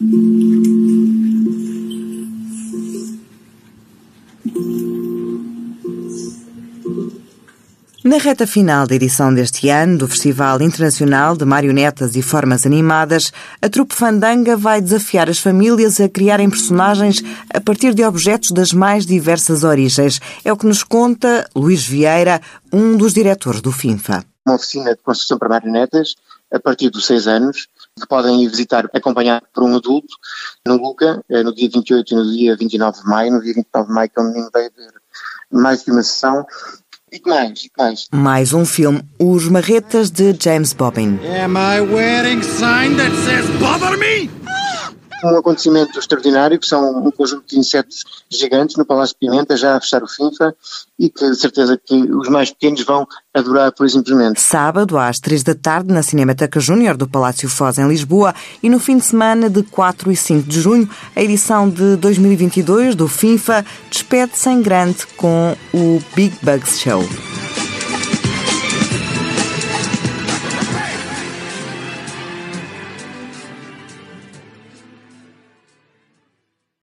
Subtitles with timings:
[0.00, 0.06] Na
[8.16, 13.68] reta final da edição deste ano do Festival Internacional de Marionetas e Formas Animadas, a
[13.68, 17.22] trupe Fandanga vai desafiar as famílias a criarem personagens
[17.52, 20.18] a partir de objetos das mais diversas origens.
[20.42, 22.40] É o que nos conta Luís Vieira,
[22.72, 24.24] um dos diretores do FINFA.
[24.46, 26.14] Uma oficina de construção para marionetas
[26.52, 30.16] a partir dos seis anos, que podem ir visitar acompanhado por um adulto
[30.66, 33.32] no Luca, eh, no dia 28 e no dia 29 de maio.
[33.32, 34.92] No dia 29 de maio, que é o menino veio ver
[35.50, 36.46] mais de uma sessão
[37.12, 37.64] e que mais?
[37.64, 38.08] E que mais?
[38.12, 41.18] Mais um filme, Os Marretas de James Bobbin.
[41.42, 44.39] Am I wearing sign that says bother me?
[45.24, 49.80] Um acontecimento extraordinário, que são um conjunto de insetos gigantes no Palácio Pimenta, já a
[49.80, 50.54] fechar o FIFA,
[50.98, 54.40] e que de certeza que os mais pequenos vão adorar, por simplesmente.
[54.40, 58.78] Sábado, às três da tarde, na Cinemateca Júnior do Palácio Foz, em Lisboa, e no
[58.78, 63.64] fim de semana de 4 e 5 de junho, a edição de 2022 do FIFA
[63.90, 67.02] despede-se em grande com o Big Bugs Show.